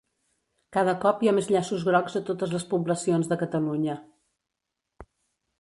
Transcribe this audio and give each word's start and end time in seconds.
Cada 0.77 0.95
cop 1.03 1.21
hi 1.25 1.29
ha 1.31 1.33
més 1.39 1.49
llaços 1.55 1.85
grocs 1.91 2.17
a 2.21 2.23
totes 2.31 2.57
les 2.57 2.65
poblacions 2.73 3.31
de 3.35 3.41
Catalunya 3.45 4.03